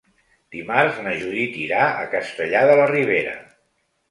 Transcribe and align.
Dimarts 0.53 1.01
na 1.07 1.13
Judit 1.23 1.59
irà 1.65 1.83
a 1.99 2.09
Castellar 2.15 2.65
de 2.71 2.79
la 2.81 2.89
Ribera. 2.95 3.37